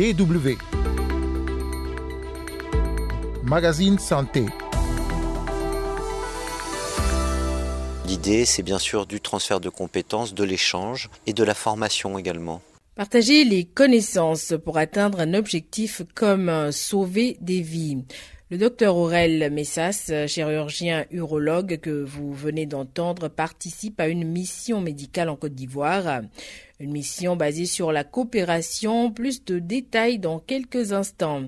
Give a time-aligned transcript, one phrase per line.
[0.00, 0.56] DW.
[3.42, 4.46] Magazine Santé.
[8.06, 12.62] L'idée, c'est bien sûr du transfert de compétences, de l'échange et de la formation également.
[12.94, 18.02] Partager les connaissances pour atteindre un objectif comme sauver des vies.
[18.50, 25.28] Le docteur Aurel Messas, chirurgien urologue que vous venez d'entendre, participe à une mission médicale
[25.28, 26.22] en Côte d'Ivoire.
[26.80, 31.42] Une mission basée sur la coopération, plus de détails dans quelques instants.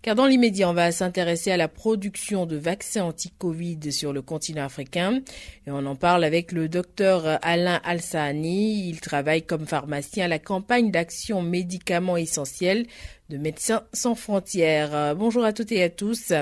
[0.00, 4.64] Car dans l'immédiat, on va s'intéresser à la production de vaccins anti-Covid sur le continent
[4.64, 5.20] africain.
[5.66, 8.88] Et on en parle avec le docteur Alain Alsani.
[8.88, 12.86] Il travaille comme pharmacien à la campagne d'action médicaments essentiels
[13.28, 15.14] de Médecins sans frontières.
[15.14, 16.32] Bonjour à toutes et à tous.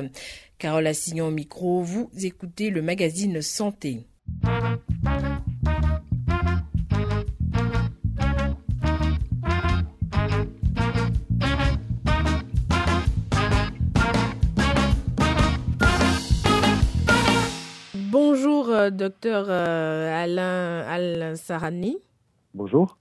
[0.59, 4.07] Carole Assignon au micro, vous écoutez le magazine Santé.
[19.07, 21.99] Docteur Alain Al-Sarani.
[22.54, 22.96] Bonjour.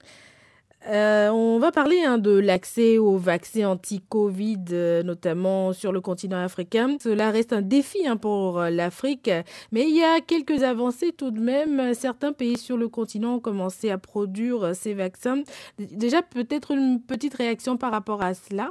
[0.88, 6.36] Euh, on va parler hein, de l'accès aux vaccins anti-Covid, euh, notamment sur le continent
[6.36, 6.96] africain.
[7.00, 9.28] Cela reste un défi hein, pour euh, l'Afrique,
[9.72, 11.92] mais il y a quelques avancées tout de même.
[11.94, 15.42] Certains pays sur le continent ont commencé à produire ces vaccins.
[15.78, 18.70] Déjà, peut-être une petite réaction par rapport à cela?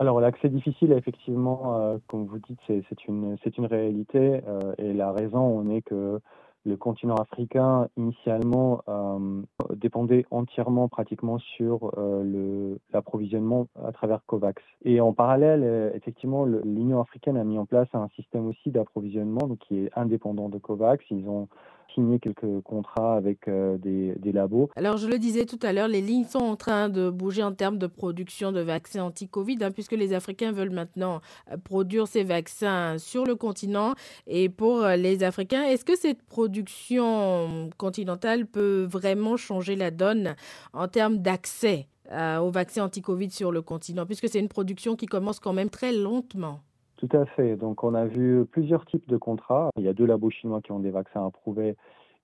[0.00, 4.40] Alors l'accès difficile, effectivement, comme vous dites, c'est une, une réalité.
[4.78, 6.18] et la raison on est que
[6.64, 9.42] le continent africain, initialement, euh,
[9.76, 14.62] dépendait entièrement pratiquement sur euh, l'approvisionnement à travers COVAX.
[14.84, 19.56] Et en parallèle, euh, effectivement, l'Union africaine a mis en place un système aussi d'approvisionnement
[19.60, 21.04] qui est indépendant de COVAX.
[21.10, 21.48] Ils ont
[21.94, 24.70] signé quelques contrats avec euh, des, labos.
[24.76, 27.52] Alors, je le disais tout à l'heure, les lignes sont en train de bouger en
[27.52, 32.24] termes de production de vaccins anti-Covid, hein, puisque les Africains veulent maintenant euh, produire ces
[32.24, 33.94] vaccins sur le continent.
[34.26, 40.34] Et pour euh, les Africains, est-ce que cette production continentale peut vraiment changer la donne
[40.72, 45.40] en termes d'accès aux vaccins anti-Covid sur le continent, puisque c'est une production qui commence
[45.40, 46.60] quand même très lentement?
[46.96, 47.56] Tout à fait.
[47.56, 49.70] Donc, on a vu plusieurs types de contrats.
[49.76, 51.76] Il y a deux labos chinois qui ont des vaccins approuvés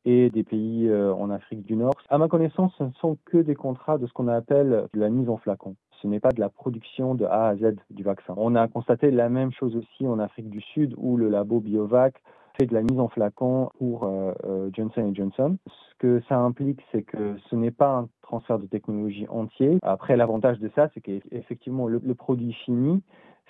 [0.05, 1.95] et des pays euh, en Afrique du Nord.
[2.09, 5.11] À ma connaissance, ce ne sont que des contrats de ce qu'on appelle de la
[5.11, 5.77] mise en flacon.
[6.01, 8.35] Ce n'est pas de la production de A à Z du vaccin.
[8.37, 12.15] On a constaté la même chose aussi en Afrique du Sud où le labo Biovac
[12.59, 15.59] fait de la mise en flacon pour euh, euh, Johnson Johnson.
[15.67, 19.79] Ce que ça implique, c'est que ce n'est pas un transfert de technologie entier.
[19.83, 23.03] Après, l'avantage de ça, c'est qu'effectivement, le, le produit fini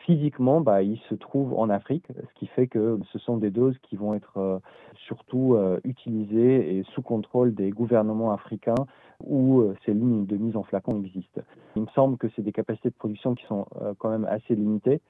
[0.05, 3.77] physiquement, bah, il se trouve en Afrique, ce qui fait que ce sont des doses
[3.83, 4.59] qui vont être euh,
[5.07, 8.87] surtout euh, utilisées et sous contrôle des gouvernements africains
[9.25, 11.43] où euh, ces lignes de mise en flacon existent.
[11.77, 13.67] Il me semble que c'est des capacités de production qui sont
[13.99, 15.01] quand même assez limitées,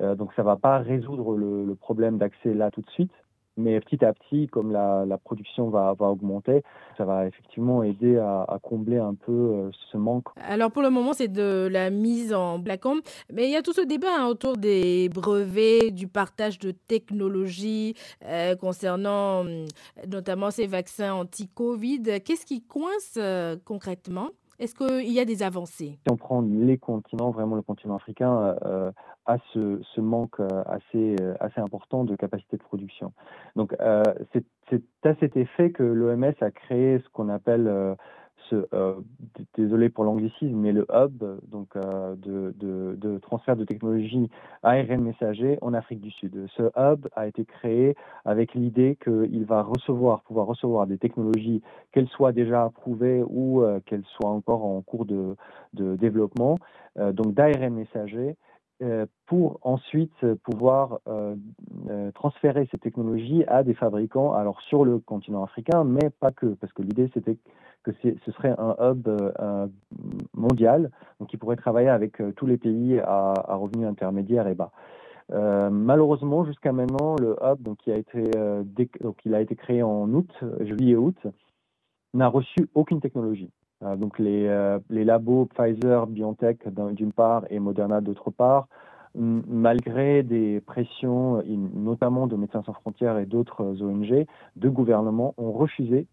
[0.00, 3.12] donc ça ne va pas résoudre le problème d'accès là tout de suite,
[3.56, 6.62] mais petit à petit, comme la, production va, va, augmenter,
[6.96, 10.26] ça va effectivement aider à, combler un peu euh, ce manque.
[10.36, 13.00] Alors pour le moment, c'est de la mise en placon,
[13.32, 17.94] mais il y a tout ce débat hein, autour des brevets, du partage de technologies
[18.24, 19.66] euh, concernant hum,
[20.08, 22.20] notamment ces vaccins anti-Covid.
[22.24, 24.30] Qu'est-ce qui coince euh, concrètement?
[24.58, 25.98] Est-ce qu'il y a des avancées?
[26.02, 28.90] Si on prend les continents, vraiment le continent africain euh,
[29.26, 33.12] a ce, manque euh, assez, euh, assez important de capacité de production.
[33.56, 34.02] Donc euh,
[34.32, 37.96] c'est à cet effet que l'OMS a créé ce qu'on appelle
[38.52, 38.94] euh,
[39.56, 44.30] désolé pour l'anglicisme, mais le hub donc, euh, de, transfert de technologie
[44.62, 46.46] ARN messager en Afrique du Sud.
[46.56, 51.62] Ce hub a été créé avec l'idée qu'il va recevoir, pouvoir recevoir des technologies,
[51.92, 55.36] qu'elles soient déjà approuvées ou euh, qu'elles soient encore en cours de,
[55.74, 56.58] développement,
[57.12, 58.36] donc d'ARN messager,
[59.26, 61.00] pour ensuite pouvoir
[62.14, 66.72] transférer ces technologies à des fabricants, alors sur le continent africain, mais pas que, parce
[66.72, 67.36] que l'idée c'était
[67.86, 69.08] que ce serait un hub
[70.34, 74.72] mondial, donc qui pourrait travailler avec tous les pays à, revenus intermédiaires et bas.
[75.30, 78.22] malheureusement, jusqu'à maintenant, le hub, donc, qui a été,
[79.00, 80.30] donc, il a été créé en août,
[80.60, 81.18] juillet-août,
[82.14, 83.50] n'a reçu aucune technologie.
[83.82, 88.68] Euh, donc les, euh, les, labos Pfizer, BioNTech d'une part et Moderna d'autre part,
[89.16, 94.26] malgré des pressions, notamment de Médecins sans frontières et d'autres ONG,
[94.56, 96.06] de gouvernements ont refusé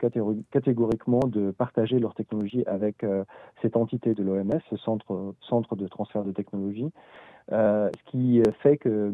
[0.51, 3.25] catégoriquement de partager leur technologie avec euh,
[3.61, 6.89] cette entité de l'OMS, ce centre, centre de transfert de technologie,
[7.51, 9.13] euh, ce qui fait que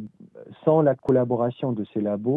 [0.64, 2.36] sans la collaboration de ces labos,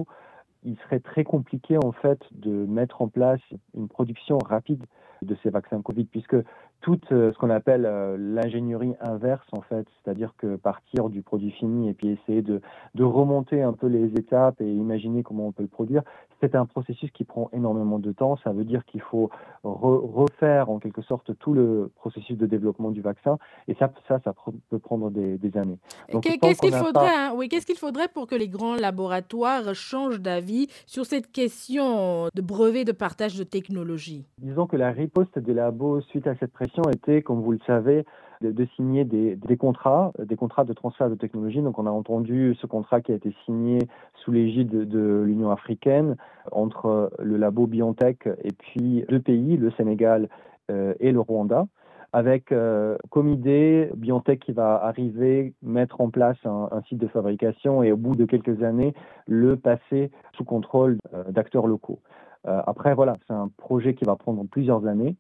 [0.65, 3.41] il serait très compliqué en fait de mettre en place
[3.75, 4.85] une production rapide
[5.23, 6.37] de ces vaccins Covid, puisque
[6.81, 7.83] toute ce qu'on appelle
[8.19, 12.61] l'ingénierie inverse en fait, c'est-à-dire que partir du produit fini et puis essayer de,
[12.95, 16.03] de remonter un peu les étapes et imaginer comment on peut le produire,
[16.43, 18.37] c'est un processus qui prend énormément de temps.
[18.43, 19.31] Ça veut dire qu'il faut
[19.63, 23.39] refaire en quelque sorte tout le processus de développement du vaccin.
[23.69, 24.35] Et ça, ça, ça
[24.69, 25.79] peut prendre des, années.
[26.21, 30.69] Qu'est-ce qu'il faudrait, hein, oui, qu'est-ce qu'il faudrait pour que les grands laboratoires changent d'avis
[30.87, 34.25] sur cette question de brevet de partage de technologie?
[34.39, 38.05] Disons que la riposte des labos suite à cette pression était, comme vous le savez,
[38.41, 41.61] de, signer des, contrats, des contrats de transfert de technologie.
[41.61, 43.79] Donc on a entendu ce contrat qui a été signé
[44.25, 46.17] sous l'égide de, l'Union africaine
[46.51, 50.29] entre le labo BioNTech et puis deux pays, le Sénégal
[50.71, 51.67] euh, et le Rwanda
[52.15, 57.83] avec euh, comme idée BioNTech qui va arriver, mettre en place un, site de fabrication
[57.83, 58.93] et au bout de quelques années
[59.27, 62.01] le passer sous contrôle euh, d'acteurs locaux.
[62.45, 65.17] Après, voilà, c'est un projet qui va prendre plusieurs années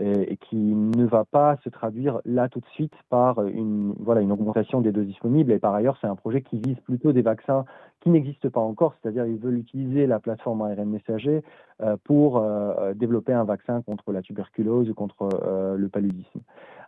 [0.00, 4.32] et qui ne va pas se traduire là tout de suite par une, voilà, une
[4.32, 5.52] augmentation des doses disponibles.
[5.52, 7.64] Et par ailleurs, c'est un projet qui vise plutôt des vaccins
[8.04, 11.42] qui n'existent pas encore, c'est-à-dire ils veulent utiliser la plateforme ARN messager
[11.82, 16.40] euh, pour euh, développer un vaccin contre la tuberculose ou contre euh, le paludisme.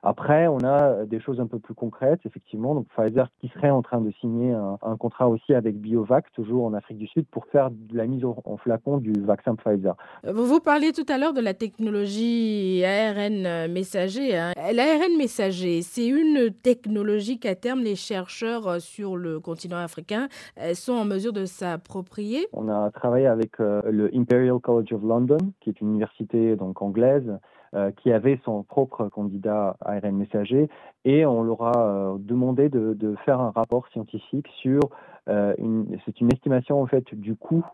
[0.02, 2.74] Après, on a des choses un peu plus concrètes, effectivement.
[2.76, 6.74] Donc Pfizer qui serait en train de signer un, contrat aussi avec Biovac, toujours en
[6.74, 9.96] Afrique du Sud, pour faire la mise en flacon du vaccin Pfizer.
[10.22, 14.36] Vous parliez tout à l'heure de la technologie ARN messager.
[14.36, 14.52] Hein.
[14.72, 20.28] L'ARN messager, c'est une technologie qu'à terme les chercheurs sur le continent africain
[20.74, 22.46] sont en mesure de s'approprier.
[22.52, 27.38] On a travaillé avec le Imperial College of London, qui est une université donc anglaise,
[27.76, 30.70] euh, qui avait son propre candidat ARN messager
[31.04, 34.80] et on leur a euh, demandé de, faire un rapport scientifique sur
[35.28, 37.66] euh, une, c'est une estimation en fait du coût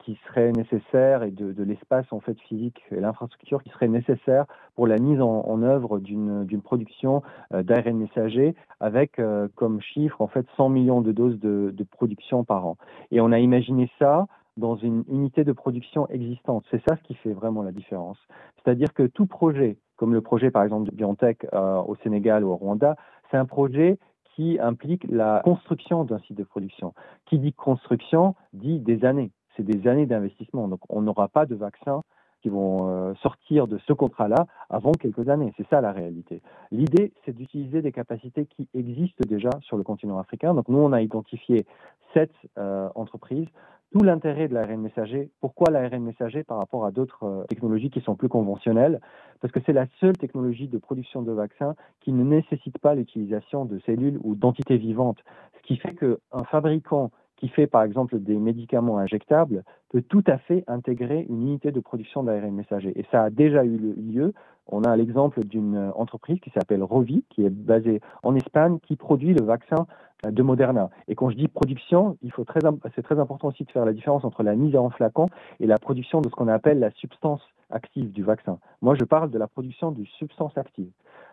[0.00, 4.86] qui serait nécessaire et de, l'espace en fait physique et l'infrastructure qui serait nécessaire pour
[4.86, 7.22] la mise en, œuvre d'une production
[7.52, 9.20] d'ARN messager avec
[9.54, 12.76] comme chiffre en fait 100 millions de doses de, de, production par an.
[13.12, 16.64] Et on a imaginé ça dans une unité de production existante.
[16.70, 18.18] C'est ça ce qui fait vraiment la différence.
[18.56, 22.50] C'est-à-dire que tout projet, comme le projet par exemple de Biotech euh, au Sénégal ou
[22.50, 22.96] au Rwanda,
[23.30, 23.98] c'est un projet
[24.34, 26.92] qui implique la construction d'un site de production.
[27.26, 29.30] Qui dit construction dit des années.
[29.56, 30.68] C'est des années d'investissement.
[30.68, 32.02] Donc on n'aura pas de vaccins
[32.42, 35.54] qui vont euh, sortir de ce contrat-là avant quelques années.
[35.56, 36.42] C'est ça la réalité.
[36.70, 40.52] L'idée, c'est d'utiliser des capacités qui existent déjà sur le continent africain.
[40.52, 41.64] Donc nous, on a identifié
[42.12, 43.48] sept euh, entreprises
[43.94, 45.30] tout l'intérêt de l'ARN messager.
[45.40, 49.00] Pourquoi l'ARN messager par rapport à d'autres euh, technologies qui sont plus conventionnelles?
[49.40, 53.64] Parce que c'est la seule technologie de production de vaccins qui ne nécessite pas l'utilisation
[53.64, 55.18] de cellules ou d'entités vivantes.
[55.56, 57.12] Ce qui fait qu'un fabricant
[57.44, 61.80] qui fait par exemple des médicaments injectables peut tout à fait intégrer une unité de
[61.80, 62.98] production d'ARN messager.
[62.98, 64.32] Et ça a déjà eu lieu.
[64.66, 69.34] On a l'exemple d'une entreprise qui s'appelle Rovi, qui est basée en Espagne, qui produit
[69.34, 69.86] le vaccin
[70.26, 70.88] de Moderna.
[71.06, 72.60] Et quand je dis production, il faut très,
[72.94, 75.26] c'est très important aussi de faire la différence entre la mise en flacon
[75.60, 78.58] et la production de ce qu'on appelle la substance active du vaccin.
[78.80, 80.88] Moi, je parle de la production du substance active.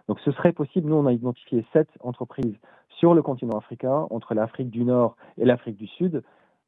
[0.10, 0.90] Donc, ce serait possible.
[0.90, 2.58] Nous, on a identifié sept entreprises
[3.02, 6.22] sur le continent africain, entre l'Afrique du Nord et l'Afrique du Sud.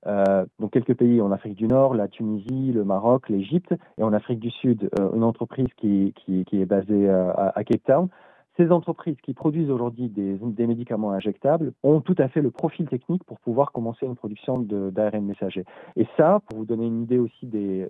[0.08, 4.14] Euh, donc quelques pays en Afrique du Nord, la Tunisie, le Maroc, l'Égypte, et en
[4.14, 8.08] Afrique du Sud, euh, une entreprise qui, est basée euh, à Cape Town.
[8.58, 13.24] Ces entreprises qui produisent aujourd'hui des, médicaments injectables ont tout à fait le profil technique
[13.26, 15.66] pour pouvoir commencer une production d'ARN messager.
[15.96, 17.88] Et ça, pour vous donner une idée aussi des,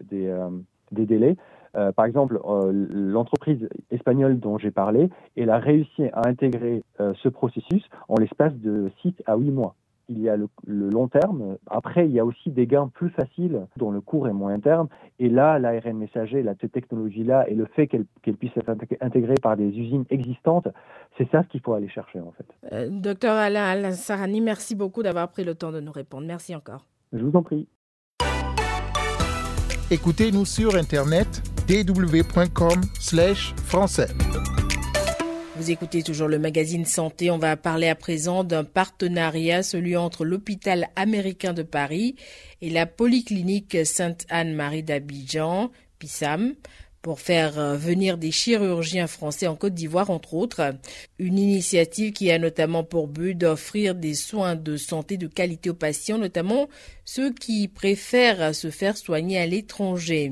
[1.00, 1.36] euh, délais,
[1.76, 7.30] euh, par exemple, euh, l'entreprise espagnole dont j'ai parlé, elle a réussi à intégrer ce
[7.30, 9.76] processus en l'espace de 6 à 8 mois
[10.10, 11.58] il y a le, long terme.
[11.68, 14.88] Après, il y a aussi des gains plus faciles dont le court est moins terme.
[15.20, 18.06] Et là, l'ARN messager, la, cette technologie-là et le fait qu'elle
[18.38, 18.70] puisse être
[19.02, 20.68] intégrée par des usines existantes,
[21.18, 22.46] c'est ça ce qu'il faut aller chercher en fait.
[22.72, 26.28] Euh, docteur Alain, Alain Sarani, merci beaucoup d'avoir pris le temps de nous répondre.
[26.28, 26.86] Merci encore.
[27.12, 27.68] Je vous en prie.
[29.94, 34.08] Écoutez-nous sur Internet dw.com/français.
[35.56, 37.30] Vous écoutez toujours le magazine Santé.
[37.30, 42.16] On va parler à présent d'un partenariat, celui entre l'hôpital américain de Paris
[42.62, 45.70] et la polyclinique Sainte-Anne-Marie d'Abidjan,
[46.00, 46.56] PISAM,
[47.04, 50.74] pour faire euh, venir des chirurgiens français en Côte d'Ivoire, entre autres.
[51.20, 55.76] Une initiative qui a notamment pour but d'offrir des soins de santé de qualité aux
[55.76, 56.70] patients, notamment
[57.06, 60.32] ceux qui préfèrent se faire soigner à l'étranger.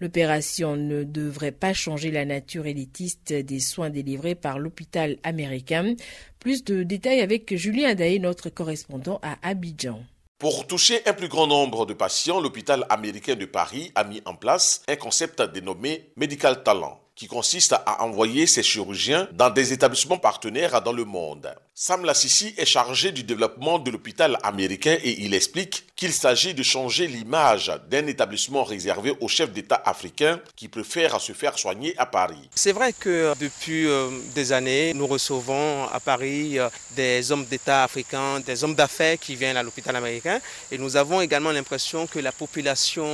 [0.00, 5.94] L'opération ne devrait pas changer la nature élitiste des soins délivrés par l'hôpital américain.
[6.38, 10.00] Plus de détails avec Julien Adaé, notre correspondant à Abidjan.
[10.38, 14.36] Pour toucher un plus grand nombre de patients, l'hôpital américain de Paris a mis en
[14.36, 20.18] place un concept dénommé Medical Talent qui consiste à envoyer ses chirurgiens dans des établissements
[20.18, 21.52] partenaires dans le monde.
[21.80, 26.64] Sam Lassisi est chargé du développement de l'hôpital américain et il explique qu'il s'agit de
[26.64, 32.04] changer l'image d'un établissement réservé aux chefs d'État africains qui préfèrent se faire soigner à
[32.04, 32.50] Paris.
[32.56, 37.84] C'est vrai que depuis euh, des années, nous recevons à Paris euh, des hommes d'État
[37.84, 40.40] africains, des hommes d'affaires qui viennent à l'hôpital américain
[40.72, 43.06] et nous avons également l'impression que la population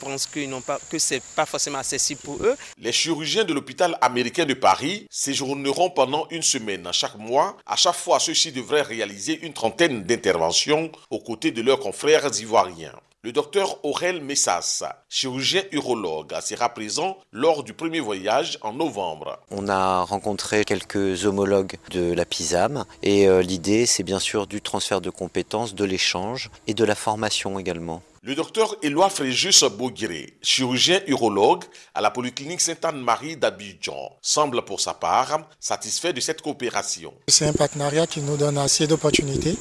[0.00, 0.28] pense
[0.66, 2.56] pas, que ce n'est pas forcément accessible pour eux.
[2.78, 7.94] Les chirurgiens de l'hôpital américain de Paris séjourneront pendant une semaine chaque mois à chaque
[7.94, 12.94] fois ceux-ci devraient réaliser une trentaine d'interventions aux côtés de leurs confrères ivoiriens.
[13.22, 19.40] Le docteur Aurel Messas, chirurgien urologue, sera présent lors du premier voyage en novembre.
[19.50, 24.62] On a rencontré quelques homologues de la PISAM et euh, l'idée c'est bien sûr du
[24.62, 28.02] transfert de compétences, de l'échange et de la formation également.
[28.24, 31.62] Le docteur Éloi Fréjus Boguiré, chirurgien urologue
[31.94, 37.14] à la polyclinique Sainte-Anne-Marie d'Abidjan, semble pour sa part satisfait de cette coopération.
[37.28, 39.56] C'est un partenariat qui nous donne assez d'opportunités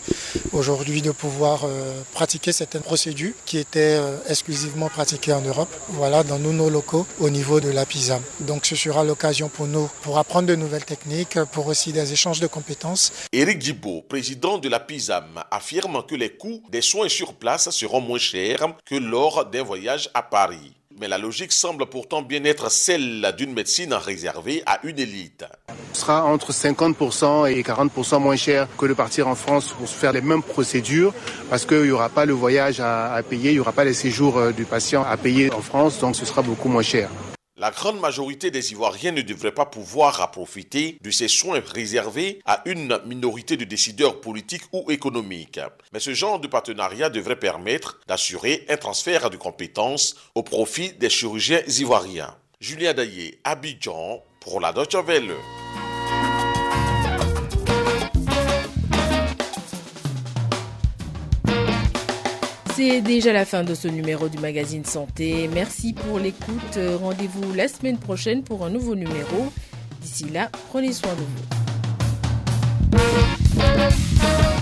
[0.53, 6.23] aujourd'hui de pouvoir euh, pratiquer certaines procédures qui étaient euh, exclusivement pratiquées en Europe, voilà,
[6.23, 8.23] dans nos, nos locaux au niveau de la PISAM.
[8.39, 12.39] Donc ce sera l'occasion pour nous pour apprendre de nouvelles techniques, pour aussi des échanges
[12.39, 13.11] de compétences.
[13.31, 18.01] Éric Guibault, président de la PISAM, affirme que les coûts des soins sur place seront
[18.01, 18.47] moins chers
[18.86, 20.74] que lors d'un voyage à Paris.
[21.00, 25.46] Mais la logique semble pourtant bien être celle d'une médecine réservée à une élite.
[25.94, 30.12] Ce sera entre 50% et 40% moins cher que de partir en France pour faire
[30.12, 31.13] les mêmes procédures
[31.50, 34.38] parce qu'il n'y aura pas le voyage à, payer, il n'y aura pas les séjours
[34.38, 37.10] euh, du patient à payer en France, donc ce sera beaucoup moins cher.
[37.59, 42.61] La grande majorité des Ivoiriens ne devraient pas pouvoir profiter de ces soins réservés à
[42.65, 45.59] une minorité de décideurs politiques ou économiques.
[45.91, 51.09] Mais ce genre de partenariat devrait permettre d'assurer un transfert de compétences au profit des
[51.09, 52.37] chirurgiens ivoiriens.
[52.59, 55.33] Julien Daillé, Abidjan, pour la Deutsche Welle.
[62.77, 65.50] C'est déjà la fin de ce numéro du magazine Santé.
[65.51, 66.77] Merci pour l'écoute.
[67.01, 69.51] Rendez-vous la semaine prochaine pour un nouveau numéro.
[70.00, 71.22] D'ici là, prenez soin de
[73.01, 74.56] vous.